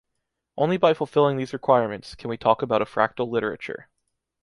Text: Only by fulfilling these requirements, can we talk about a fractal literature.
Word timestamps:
Only 0.57 0.77
by 0.77 0.95
fulfilling 0.95 1.37
these 1.37 1.53
requirements, 1.53 2.15
can 2.15 2.31
we 2.31 2.35
talk 2.35 2.63
about 2.63 2.81
a 2.81 2.85
fractal 2.85 3.29
literature. 3.29 3.87